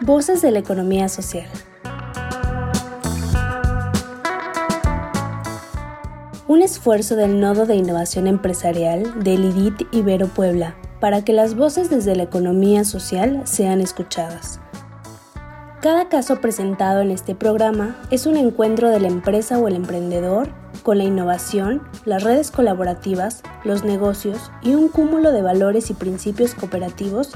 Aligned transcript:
Voces 0.00 0.42
de 0.42 0.50
la 0.50 0.58
economía 0.58 1.08
social. 1.08 1.48
Un 6.46 6.60
esfuerzo 6.62 7.16
del 7.16 7.40
Nodo 7.40 7.66
de 7.66 7.74
Innovación 7.74 8.26
Empresarial 8.26 9.24
del 9.24 9.44
IDIT 9.44 9.88
Ibero 9.92 10.28
Puebla 10.28 10.76
para 11.00 11.24
que 11.24 11.32
las 11.32 11.54
voces 11.54 11.90
desde 11.90 12.16
la 12.16 12.24
economía 12.24 12.84
social 12.84 13.42
sean 13.44 13.80
escuchadas. 13.80 14.60
Cada 15.80 16.08
caso 16.08 16.40
presentado 16.40 17.02
en 17.02 17.10
este 17.10 17.34
programa 17.34 17.96
es 18.10 18.26
un 18.26 18.36
encuentro 18.36 18.88
de 18.88 19.00
la 19.00 19.08
empresa 19.08 19.58
o 19.58 19.68
el 19.68 19.74
emprendedor 19.76 20.63
con 20.84 20.98
la 20.98 21.04
innovación, 21.04 21.82
las 22.04 22.22
redes 22.22 22.52
colaborativas, 22.52 23.42
los 23.64 23.82
negocios 23.82 24.52
y 24.62 24.74
un 24.74 24.88
cúmulo 24.88 25.32
de 25.32 25.42
valores 25.42 25.90
y 25.90 25.94
principios 25.94 26.54
cooperativos 26.54 27.30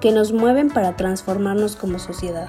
que 0.00 0.12
nos 0.12 0.32
mueven 0.32 0.68
para 0.68 0.96
transformarnos 0.96 1.76
como 1.76 1.98
sociedad. 2.00 2.48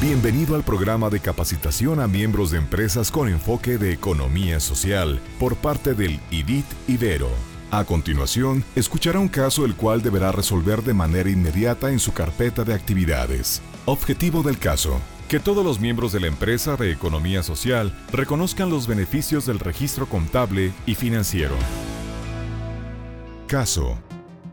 Bienvenido 0.00 0.54
al 0.54 0.62
programa 0.62 1.10
de 1.10 1.18
capacitación 1.18 1.98
a 1.98 2.06
miembros 2.06 2.52
de 2.52 2.58
empresas 2.58 3.10
con 3.10 3.28
enfoque 3.28 3.78
de 3.78 3.92
economía 3.92 4.60
social 4.60 5.18
por 5.40 5.56
parte 5.56 5.94
del 5.94 6.20
IDIT 6.30 6.66
Ibero. 6.86 7.53
A 7.74 7.84
continuación, 7.84 8.62
escuchará 8.76 9.18
un 9.18 9.26
caso 9.26 9.64
el 9.64 9.74
cual 9.74 10.00
deberá 10.00 10.30
resolver 10.30 10.84
de 10.84 10.94
manera 10.94 11.28
inmediata 11.28 11.90
en 11.90 11.98
su 11.98 12.12
carpeta 12.12 12.62
de 12.62 12.72
actividades. 12.72 13.62
Objetivo 13.84 14.44
del 14.44 14.58
caso. 14.58 15.00
Que 15.28 15.40
todos 15.40 15.64
los 15.64 15.80
miembros 15.80 16.12
de 16.12 16.20
la 16.20 16.28
empresa 16.28 16.76
de 16.76 16.92
economía 16.92 17.42
social 17.42 17.92
reconozcan 18.12 18.70
los 18.70 18.86
beneficios 18.86 19.44
del 19.44 19.58
registro 19.58 20.06
contable 20.06 20.70
y 20.86 20.94
financiero. 20.94 21.56
Caso. 23.48 23.98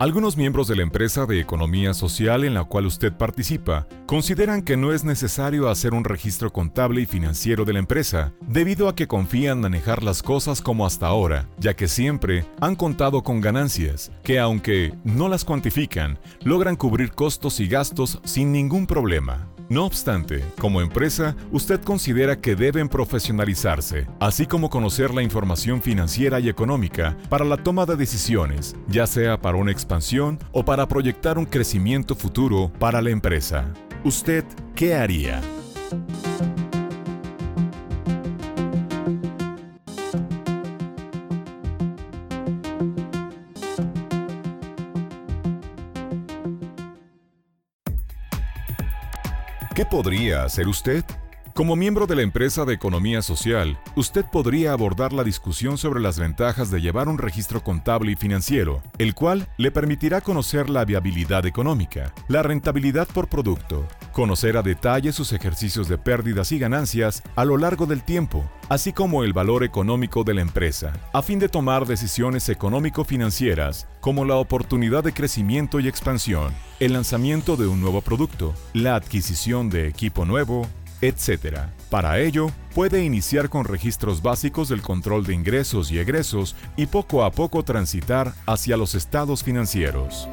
Algunos 0.01 0.35
miembros 0.35 0.67
de 0.67 0.75
la 0.75 0.81
empresa 0.81 1.27
de 1.27 1.39
economía 1.39 1.93
social 1.93 2.43
en 2.43 2.55
la 2.55 2.63
cual 2.63 2.87
usted 2.87 3.13
participa 3.13 3.85
consideran 4.07 4.63
que 4.63 4.75
no 4.75 4.93
es 4.93 5.03
necesario 5.03 5.69
hacer 5.69 5.93
un 5.93 6.05
registro 6.05 6.51
contable 6.51 7.01
y 7.01 7.05
financiero 7.05 7.65
de 7.65 7.73
la 7.73 7.77
empresa, 7.77 8.33
debido 8.41 8.89
a 8.89 8.95
que 8.95 9.07
confían 9.07 9.61
manejar 9.61 10.01
las 10.01 10.23
cosas 10.23 10.59
como 10.59 10.87
hasta 10.87 11.05
ahora, 11.05 11.47
ya 11.59 11.75
que 11.75 11.87
siempre 11.87 12.45
han 12.59 12.75
contado 12.75 13.21
con 13.21 13.41
ganancias, 13.41 14.11
que 14.23 14.39
aunque 14.39 14.91
no 15.03 15.29
las 15.29 15.45
cuantifican, 15.45 16.17
logran 16.43 16.77
cubrir 16.77 17.11
costos 17.11 17.59
y 17.59 17.67
gastos 17.67 18.21
sin 18.23 18.51
ningún 18.51 18.87
problema. 18.87 19.49
No 19.71 19.85
obstante, 19.85 20.43
como 20.59 20.81
empresa, 20.81 21.33
usted 21.49 21.79
considera 21.79 22.41
que 22.41 22.57
deben 22.57 22.89
profesionalizarse, 22.89 24.05
así 24.19 24.45
como 24.45 24.69
conocer 24.69 25.13
la 25.13 25.23
información 25.23 25.81
financiera 25.81 26.41
y 26.41 26.49
económica 26.49 27.15
para 27.29 27.45
la 27.45 27.55
toma 27.55 27.85
de 27.85 27.95
decisiones, 27.95 28.75
ya 28.89 29.07
sea 29.07 29.39
para 29.39 29.57
una 29.57 29.71
expansión 29.71 30.39
o 30.51 30.65
para 30.65 30.89
proyectar 30.89 31.37
un 31.37 31.45
crecimiento 31.45 32.15
futuro 32.15 32.69
para 32.79 33.01
la 33.01 33.11
empresa. 33.11 33.73
¿Usted 34.03 34.43
qué 34.75 34.93
haría? 34.93 35.39
¿Qué 49.81 49.85
podría 49.87 50.43
hacer 50.43 50.67
usted? 50.67 51.03
Como 51.55 51.75
miembro 51.75 52.05
de 52.05 52.15
la 52.15 52.21
empresa 52.21 52.65
de 52.65 52.73
economía 52.75 53.23
social, 53.23 53.79
usted 53.95 54.23
podría 54.31 54.73
abordar 54.73 55.11
la 55.11 55.23
discusión 55.23 55.79
sobre 55.79 56.01
las 56.01 56.19
ventajas 56.19 56.69
de 56.69 56.81
llevar 56.81 57.07
un 57.07 57.17
registro 57.17 57.63
contable 57.63 58.11
y 58.11 58.15
financiero, 58.15 58.83
el 58.99 59.15
cual 59.15 59.47
le 59.57 59.71
permitirá 59.71 60.21
conocer 60.21 60.69
la 60.69 60.85
viabilidad 60.85 61.47
económica, 61.47 62.13
la 62.27 62.43
rentabilidad 62.43 63.07
por 63.07 63.27
producto, 63.27 63.87
conocer 64.11 64.55
a 64.55 64.61
detalle 64.61 65.11
sus 65.13 65.33
ejercicios 65.33 65.87
de 65.87 65.97
pérdidas 65.97 66.51
y 66.51 66.59
ganancias 66.59 67.23
a 67.35 67.43
lo 67.43 67.57
largo 67.57 67.87
del 67.87 68.03
tiempo, 68.03 68.47
así 68.71 68.93
como 68.93 69.25
el 69.25 69.33
valor 69.33 69.65
económico 69.65 70.23
de 70.23 70.33
la 70.33 70.41
empresa, 70.41 70.93
a 71.11 71.21
fin 71.21 71.39
de 71.39 71.49
tomar 71.49 71.85
decisiones 71.85 72.47
económico-financieras 72.47 73.85
como 73.99 74.23
la 74.23 74.37
oportunidad 74.37 75.03
de 75.03 75.13
crecimiento 75.13 75.81
y 75.81 75.89
expansión, 75.89 76.53
el 76.79 76.93
lanzamiento 76.93 77.57
de 77.57 77.67
un 77.67 77.81
nuevo 77.81 77.99
producto, 77.99 78.53
la 78.71 78.95
adquisición 78.95 79.69
de 79.69 79.89
equipo 79.89 80.23
nuevo, 80.23 80.69
etc. 81.01 81.63
Para 81.89 82.19
ello, 82.19 82.49
puede 82.73 83.03
iniciar 83.03 83.49
con 83.49 83.65
registros 83.65 84.21
básicos 84.21 84.69
del 84.69 84.81
control 84.81 85.25
de 85.25 85.33
ingresos 85.33 85.91
y 85.91 85.99
egresos 85.99 86.55
y 86.77 86.85
poco 86.85 87.25
a 87.25 87.31
poco 87.31 87.63
transitar 87.63 88.33
hacia 88.45 88.77
los 88.77 88.95
estados 88.95 89.43
financieros. 89.43 90.29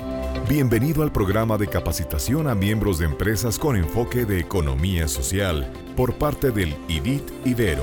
Bienvenido 0.48 1.02
al 1.02 1.10
programa 1.10 1.58
de 1.58 1.66
capacitación 1.66 2.46
a 2.46 2.54
miembros 2.54 3.00
de 3.00 3.06
empresas 3.06 3.58
con 3.58 3.74
enfoque 3.74 4.26
de 4.26 4.38
economía 4.38 5.08
social 5.08 5.72
por 5.96 6.14
parte 6.14 6.52
del 6.52 6.76
IDIT 6.86 7.24
Ibero. 7.44 7.82